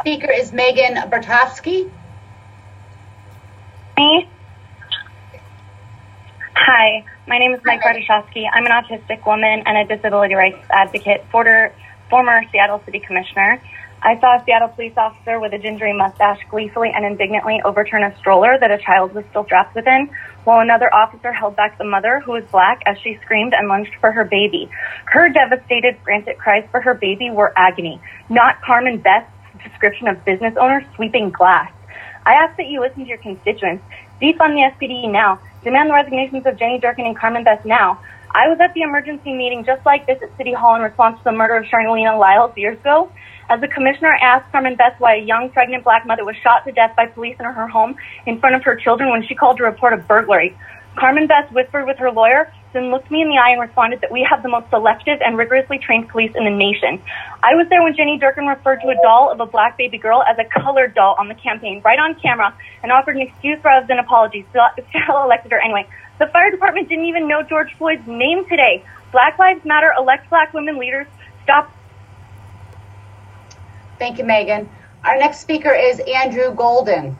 speaker 0.00 0.30
is 0.32 0.52
Megan 0.52 0.94
Bertofsky. 1.10 1.90
Me? 3.98 4.28
Hi, 6.54 7.04
my 7.28 7.38
name 7.38 7.52
is 7.52 7.60
Mike 7.64 7.82
Bartoshowski. 7.82 8.44
I'm 8.50 8.64
an 8.64 8.72
autistic 8.72 9.26
woman 9.26 9.62
and 9.66 9.76
a 9.76 9.84
disability 9.96 10.34
rights 10.34 10.58
advocate, 10.70 11.26
former, 11.30 11.74
former 12.08 12.42
Seattle 12.50 12.82
City 12.86 13.00
Commissioner. 13.00 13.62
I 14.02 14.18
saw 14.18 14.40
a 14.40 14.44
Seattle 14.46 14.68
police 14.68 14.94
officer 14.96 15.38
with 15.38 15.52
a 15.52 15.58
gingery 15.58 15.92
mustache 15.92 16.40
gleefully 16.50 16.90
and 16.94 17.04
indignantly 17.04 17.60
overturn 17.62 18.02
a 18.02 18.16
stroller 18.16 18.56
that 18.58 18.70
a 18.70 18.78
child 18.78 19.12
was 19.12 19.26
still 19.28 19.44
strapped 19.44 19.74
within, 19.74 20.08
while 20.44 20.60
another 20.60 20.92
officer 20.94 21.30
held 21.30 21.56
back 21.56 21.76
the 21.76 21.84
mother, 21.84 22.20
who 22.24 22.32
was 22.32 22.44
black, 22.50 22.80
as 22.86 22.96
she 23.02 23.18
screamed 23.22 23.52
and 23.52 23.68
lunged 23.68 23.92
for 24.00 24.10
her 24.10 24.24
baby. 24.24 24.70
Her 25.04 25.28
devastated, 25.28 25.98
frantic 26.02 26.38
cries 26.38 26.66
for 26.70 26.80
her 26.80 26.94
baby 26.94 27.30
were 27.30 27.52
agony, 27.54 28.00
not 28.30 28.62
Carmen 28.62 28.96
Best's 28.96 29.30
description 29.80 30.08
of 30.08 30.22
business 30.26 30.54
owners 30.60 30.84
sweeping 30.94 31.30
glass. 31.30 31.72
I 32.26 32.34
ask 32.34 32.56
that 32.58 32.68
you 32.68 32.80
listen 32.80 33.04
to 33.04 33.08
your 33.08 33.18
constituents. 33.18 33.82
Defund 34.20 34.52
the 34.52 34.70
SPD 34.76 35.10
now. 35.10 35.40
Demand 35.64 35.88
the 35.88 35.94
resignations 35.94 36.44
of 36.44 36.58
Jenny 36.58 36.78
Durkan 36.78 37.06
and 37.06 37.16
Carmen 37.16 37.44
Best 37.44 37.64
now. 37.64 37.98
I 38.30 38.48
was 38.48 38.58
at 38.60 38.74
the 38.74 38.82
emergency 38.82 39.32
meeting 39.32 39.64
just 39.64 39.84
like 39.86 40.06
this 40.06 40.18
at 40.22 40.36
City 40.36 40.52
Hall 40.52 40.76
in 40.76 40.82
response 40.82 41.16
to 41.18 41.24
the 41.24 41.32
murder 41.32 41.56
of 41.56 41.64
Charleena 41.64 42.18
Lyles 42.18 42.54
years 42.58 42.78
ago. 42.78 43.10
As 43.48 43.60
the 43.62 43.68
commissioner 43.68 44.16
asked 44.20 44.52
Carmen 44.52 44.76
Best 44.76 45.00
why 45.00 45.16
a 45.16 45.22
young 45.22 45.48
pregnant 45.48 45.82
black 45.82 46.06
mother 46.06 46.26
was 46.26 46.36
shot 46.36 46.64
to 46.66 46.72
death 46.72 46.94
by 46.94 47.06
police 47.06 47.36
in 47.38 47.46
her 47.46 47.66
home 47.66 47.96
in 48.26 48.38
front 48.38 48.54
of 48.56 48.62
her 48.64 48.76
children 48.76 49.08
when 49.10 49.26
she 49.26 49.34
called 49.34 49.56
to 49.56 49.64
report 49.64 49.94
a 49.94 49.96
burglary. 49.96 50.56
Carmen 50.96 51.26
Best 51.26 51.52
whispered 51.54 51.86
with 51.86 51.96
her 51.96 52.10
lawyer, 52.10 52.52
then 52.72 52.90
looked 52.90 53.10
me 53.10 53.22
in 53.22 53.28
the 53.28 53.36
eye 53.36 53.50
and 53.50 53.60
responded 53.60 54.00
that 54.00 54.12
we 54.12 54.26
have 54.28 54.42
the 54.42 54.48
most 54.48 54.70
selective 54.70 55.18
and 55.24 55.36
rigorously 55.36 55.78
trained 55.78 56.08
police 56.08 56.32
in 56.34 56.44
the 56.44 56.50
nation. 56.50 57.02
I 57.42 57.54
was 57.54 57.66
there 57.68 57.82
when 57.82 57.94
Jenny 57.96 58.18
Durkan 58.18 58.48
referred 58.48 58.80
to 58.80 58.88
a 58.88 58.96
doll 59.02 59.30
of 59.30 59.40
a 59.40 59.46
black 59.46 59.76
baby 59.76 59.98
girl 59.98 60.22
as 60.22 60.38
a 60.38 60.44
colored 60.60 60.94
doll 60.94 61.16
on 61.18 61.28
the 61.28 61.34
campaign, 61.34 61.82
right 61.84 61.98
on 61.98 62.14
camera, 62.20 62.54
and 62.82 62.92
offered 62.92 63.16
an 63.16 63.22
excuse 63.22 63.58
rather 63.64 63.86
than 63.86 63.98
apology. 63.98 64.46
Still, 64.50 64.62
still 64.88 65.22
elected 65.24 65.52
her 65.52 65.60
anyway. 65.60 65.88
The 66.18 66.26
fire 66.26 66.50
department 66.50 66.88
didn't 66.88 67.06
even 67.06 67.26
know 67.26 67.42
George 67.42 67.74
Floyd's 67.78 68.06
name 68.06 68.46
today. 68.48 68.84
Black 69.10 69.38
Lives 69.38 69.64
Matter, 69.64 69.92
elect 69.98 70.28
black 70.30 70.52
women 70.54 70.78
leaders, 70.78 71.06
stop. 71.42 71.72
Thank 73.98 74.18
you, 74.18 74.24
Megan. 74.24 74.68
Our 75.04 75.16
next 75.16 75.40
speaker 75.40 75.72
is 75.72 76.00
Andrew 76.00 76.54
Golden. 76.54 77.16